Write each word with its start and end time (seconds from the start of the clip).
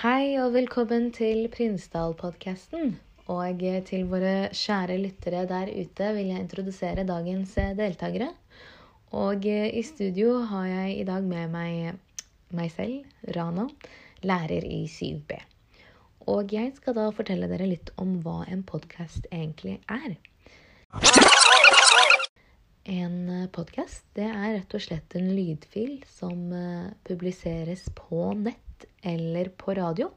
Hei 0.00 0.38
og 0.40 0.54
velkommen 0.54 1.10
til 1.12 1.42
Prinsdal-podkasten. 1.52 2.94
Og 3.28 3.64
til 3.84 4.06
våre 4.08 4.46
kjære 4.56 4.94
lyttere 4.96 5.42
der 5.44 5.68
ute 5.68 6.06
vil 6.16 6.30
jeg 6.30 6.40
introdusere 6.40 7.02
dagens 7.04 7.52
deltakere. 7.76 8.30
Og 9.12 9.44
i 9.44 9.82
studio 9.84 10.38
har 10.48 10.64
jeg 10.70 10.94
i 11.02 11.04
dag 11.04 11.26
med 11.28 11.52
meg 11.52 11.98
meg 12.56 12.72
selv, 12.72 13.10
Rana, 13.36 13.66
lærer 14.24 14.64
i 14.64 14.86
7B. 14.88 15.36
Og 16.32 16.56
jeg 16.56 16.72
skal 16.78 16.96
da 16.96 17.04
fortelle 17.12 17.50
dere 17.52 17.68
litt 17.68 17.92
om 18.00 18.16
hva 18.24 18.46
en 18.48 18.64
podkast 18.64 19.28
egentlig 19.28 19.82
er. 19.84 20.16
En 22.88 23.20
podkast 23.52 24.08
det 24.16 24.32
er 24.32 24.56
rett 24.62 24.80
og 24.80 24.86
slett 24.88 25.20
en 25.20 25.28
lydfil 25.36 26.00
som 26.08 26.48
publiseres 27.04 27.84
på 28.00 28.32
nett 28.46 28.64
eller 29.02 29.52
på 29.60 29.74
radio. 29.78 30.10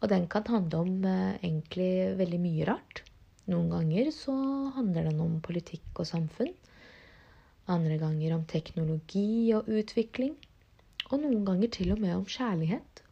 Og 0.00 0.10
den 0.10 0.26
kan 0.28 0.46
handle 0.50 0.84
om 0.84 1.04
egentlig 1.06 2.16
veldig 2.18 2.40
mye 2.42 2.68
rart. 2.68 3.04
Noen 3.48 3.68
ganger 3.72 4.10
så 4.12 4.34
handler 4.76 5.10
den 5.10 5.20
om 5.20 5.38
politikk 5.44 6.00
og 6.00 6.08
samfunn. 6.08 6.52
Andre 7.68 7.96
ganger 8.00 8.34
om 8.36 8.44
teknologi 8.48 9.52
og 9.56 9.68
utvikling. 9.68 10.34
Og 11.10 11.20
noen 11.20 11.44
ganger 11.44 11.72
til 11.72 11.92
og 11.92 12.00
med 12.00 12.14
om 12.16 12.26
kjærlighet. 12.28 13.02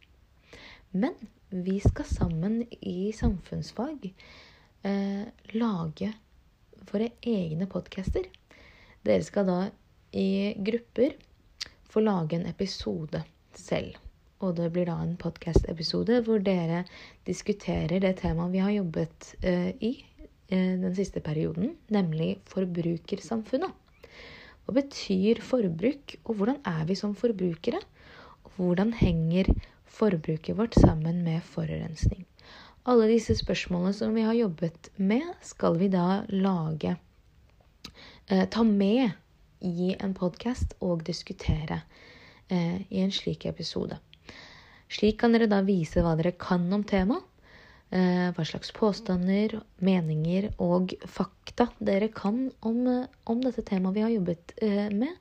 Men 0.93 1.17
vi 1.53 1.79
skal 1.85 2.09
sammen 2.09 2.63
i 2.81 3.13
samfunnsfag 3.17 4.07
eh, 4.09 5.25
lage 5.57 6.13
våre 6.93 7.11
egne 7.21 7.69
podcaster. 7.69 8.25
Dere 9.05 9.25
skal 9.27 9.49
da 9.49 9.59
i 10.17 10.55
grupper 10.57 11.17
få 11.93 12.05
lage 12.05 12.39
en 12.39 12.49
episode 12.49 13.21
selv. 13.57 13.97
Og 14.43 14.57
det 14.59 14.73
blir 14.75 14.89
da 14.89 14.97
en 14.99 15.15
podkast-episode 15.21 16.17
hvor 16.27 16.41
dere 16.43 16.81
diskuterer 17.29 18.01
det 18.03 18.17
temaet 18.19 18.51
vi 18.51 18.63
har 18.65 18.73
jobbet 18.75 19.29
uh, 19.45 19.71
i 19.79 19.93
uh, 20.51 20.75
den 20.83 20.97
siste 20.97 21.23
perioden, 21.23 21.77
nemlig 21.95 22.41
forbrukersamfunnet. 22.51 23.71
Hva 24.67 24.75
betyr 24.75 25.39
forbruk, 25.47 26.17
og 26.27 26.41
hvordan 26.41 26.59
er 26.67 26.83
vi 26.91 26.99
som 26.99 27.15
forbrukere? 27.19 27.79
Og 28.43 28.59
hvordan 28.59 28.93
henger 28.99 29.53
forbruket 29.87 30.59
vårt 30.59 30.75
sammen 30.75 31.23
med 31.23 31.47
forurensning? 31.47 32.27
Alle 32.83 33.07
disse 33.13 33.39
spørsmålene 33.39 33.95
som 33.95 34.15
vi 34.19 34.27
har 34.27 34.35
jobbet 34.35 34.91
med, 34.99 35.23
skal 35.47 35.79
vi 35.79 35.91
da 35.93 36.25
lage 36.35 36.97
uh, 36.99 38.47
Ta 38.51 38.67
med 38.67 39.15
i 39.63 39.95
en 39.95 40.19
podkast 40.19 40.75
og 40.83 41.07
diskutere 41.07 41.85
i 42.53 42.99
en 43.01 43.13
slik 43.15 43.47
episode. 43.49 43.97
Slik 44.93 45.21
kan 45.23 45.33
dere 45.33 45.49
da 45.49 45.63
vise 45.65 46.03
hva 46.05 46.13
dere 46.19 46.35
kan 46.37 46.67
om 46.75 46.85
temaet. 46.85 47.29
Eh, 47.93 48.31
hva 48.33 48.45
slags 48.49 48.71
påstander, 48.73 49.59
meninger 49.85 50.47
og 50.65 50.95
fakta 51.05 51.67
dere 51.77 52.09
kan 52.09 52.47
om, 52.65 52.87
om 53.29 53.43
dette 53.45 53.65
temaet 53.69 53.99
vi 53.99 54.05
har 54.05 54.13
jobbet 54.15 54.55
eh, 54.65 54.89
med. 54.97 55.19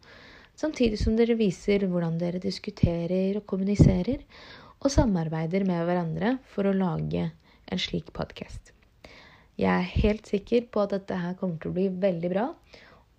Samtidig 0.56 1.00
som 1.02 1.18
dere 1.20 1.36
viser 1.36 1.84
hvordan 1.84 2.16
dere 2.22 2.40
diskuterer 2.40 3.42
og 3.42 3.48
kommuniserer 3.50 4.24
og 4.80 4.88
samarbeider 4.94 5.66
med 5.68 5.84
hverandre 5.88 6.38
for 6.54 6.70
å 6.70 6.76
lage 6.76 7.26
en 7.68 7.82
slik 7.82 8.14
podkast. 8.16 8.72
Jeg 9.60 9.72
er 9.72 9.92
helt 10.06 10.32
sikker 10.32 10.64
på 10.72 10.86
at 10.86 10.96
dette 10.96 11.20
her 11.20 11.36
kommer 11.40 11.60
til 11.60 11.74
å 11.74 11.76
bli 11.76 11.90
veldig 11.92 12.32
bra, 12.32 12.48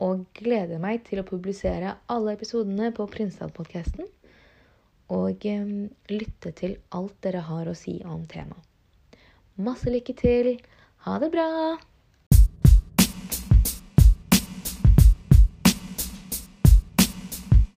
og 0.02 0.24
gleder 0.40 0.80
meg 0.82 1.04
til 1.06 1.20
å 1.20 1.28
publisere 1.28 1.92
alle 2.10 2.38
episodene 2.38 2.88
på 2.96 3.04
Prinsdal-podkasten 3.12 4.08
og 5.12 5.44
lytte 6.10 6.52
til 6.56 6.78
alt 6.96 7.18
dere 7.24 7.44
har 7.48 7.68
å 7.68 7.76
si 7.76 7.98
om 8.08 8.24
temaet. 8.30 8.68
Masse 9.60 9.92
lykke 9.92 10.14
til. 10.16 10.54
Ha 11.04 11.18
det 11.20 11.28
bra! 11.34 11.48